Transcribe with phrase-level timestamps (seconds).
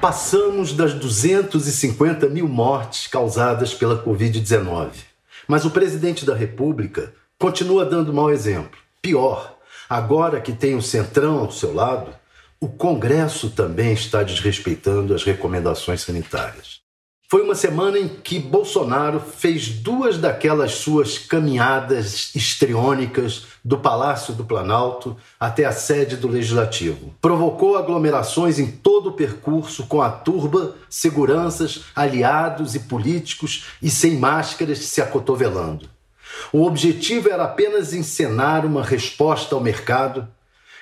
[0.00, 4.90] Passamos das 250 mil mortes causadas pela Covid-19.
[5.48, 8.78] Mas o presidente da República continua dando mau exemplo.
[9.02, 9.58] Pior,
[9.90, 12.14] agora que tem o Centrão ao seu lado,
[12.60, 16.80] o Congresso também está desrespeitando as recomendações sanitárias.
[17.30, 24.46] Foi uma semana em que Bolsonaro fez duas daquelas suas caminhadas histriônicas do Palácio do
[24.46, 27.14] Planalto até a sede do Legislativo.
[27.20, 34.16] Provocou aglomerações em todo o percurso com a turba, seguranças, aliados e políticos e sem
[34.16, 35.86] máscaras se acotovelando.
[36.50, 40.26] O objetivo era apenas encenar uma resposta ao mercado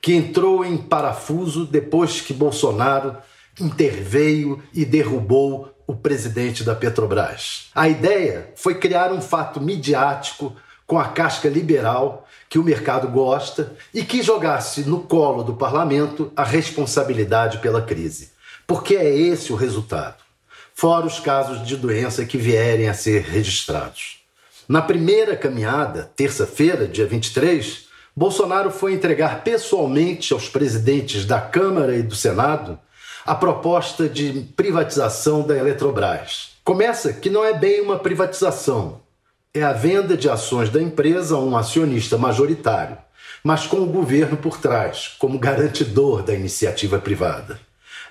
[0.00, 3.16] que entrou em parafuso depois que Bolsonaro
[3.60, 7.70] interveio e derrubou o presidente da Petrobras.
[7.74, 10.54] A ideia foi criar um fato midiático
[10.86, 16.32] com a casca liberal que o mercado gosta e que jogasse no colo do parlamento
[16.34, 18.30] a responsabilidade pela crise.
[18.66, 20.16] Porque é esse o resultado.
[20.74, 24.18] Fora os casos de doença que vierem a ser registrados.
[24.68, 32.02] Na primeira caminhada, terça-feira, dia 23, Bolsonaro foi entregar pessoalmente aos presidentes da Câmara e
[32.02, 32.78] do Senado
[33.28, 36.52] a proposta de privatização da Eletrobras.
[36.64, 39.02] Começa que não é bem uma privatização,
[39.52, 42.96] é a venda de ações da empresa a um acionista majoritário,
[43.44, 47.60] mas com o governo por trás, como garantidor da iniciativa privada.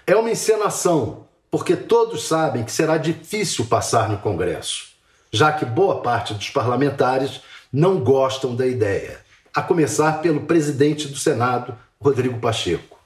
[0.06, 4.90] É uma encenação, porque todos sabem que será difícil passar no Congresso,
[5.32, 7.42] já que boa parte dos parlamentares
[7.74, 9.18] não gostam da ideia,
[9.52, 12.97] a começar pelo presidente do Senado, Rodrigo Pacheco.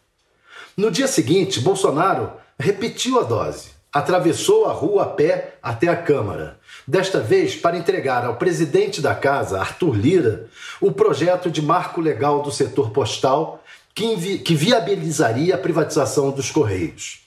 [0.78, 3.72] No dia seguinte, Bolsonaro repetiu a dose.
[3.92, 6.58] Atravessou a rua a pé até a Câmara.
[6.88, 10.48] Desta vez para entregar ao presidente da casa, Arthur Lira,
[10.80, 13.62] o projeto de marco legal do setor postal
[13.94, 17.20] que, que viabilizaria a privatização dos Correios.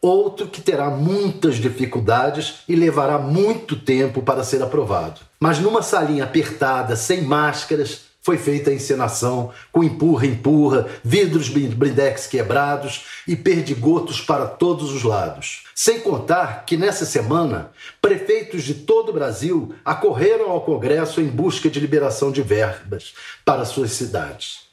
[0.00, 5.20] Outro que terá muitas dificuldades e levará muito tempo para ser aprovado.
[5.40, 13.04] Mas numa salinha apertada, sem máscaras, foi feita a encenação com empurra-empurra, vidros blindex quebrados
[13.28, 15.64] e perdigotos para todos os lados.
[15.74, 17.70] Sem contar que nessa semana,
[18.00, 23.12] prefeitos de todo o Brasil acorreram ao Congresso em busca de liberação de verbas
[23.44, 24.68] para suas cidades.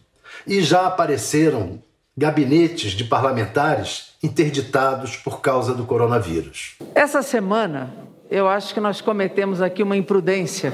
[0.48, 1.84] E já apareceram
[2.18, 6.76] gabinetes de parlamentares interditados por causa do coronavírus.
[6.96, 7.94] Essa semana,
[8.30, 10.74] eu acho que nós cometemos aqui uma imprudência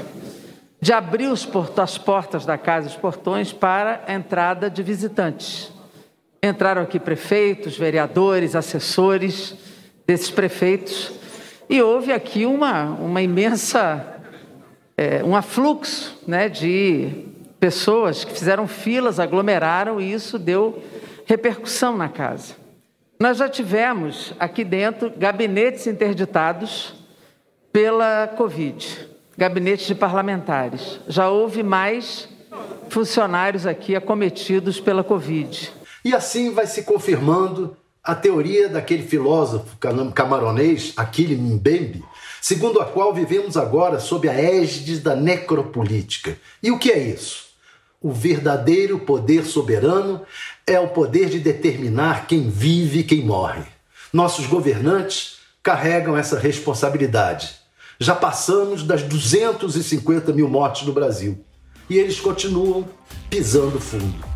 [0.80, 5.72] de abrir as portas da casa, os portões, para a entrada de visitantes.
[6.42, 9.56] Entraram aqui prefeitos, vereadores, assessores
[10.06, 11.12] desses prefeitos,
[11.68, 14.20] e houve aqui uma, uma imensa,
[14.96, 17.26] é, um afluxo né, de
[17.58, 20.82] pessoas que fizeram filas, aglomeraram, e isso deu
[21.26, 22.54] repercussão na casa.
[23.20, 26.94] Nós já tivemos aqui dentro gabinetes interditados
[27.72, 30.98] pela Covid gabinetes de parlamentares.
[31.06, 32.28] Já houve mais
[32.88, 35.72] funcionários aqui acometidos pela Covid.
[36.04, 39.76] E assim vai se confirmando a teoria daquele filósofo
[40.12, 42.04] camaronês, Aquile Mbembe,
[42.42, 46.36] segundo a qual vivemos agora sob a égide da necropolítica.
[46.60, 47.46] E o que é isso?
[48.02, 50.20] O verdadeiro poder soberano
[50.66, 53.62] é o poder de determinar quem vive e quem morre.
[54.12, 57.57] Nossos governantes carregam essa responsabilidade
[58.00, 61.44] já passamos das 250 mil mortes no Brasil.
[61.90, 62.84] E eles continuam
[63.30, 64.27] pisando fundo.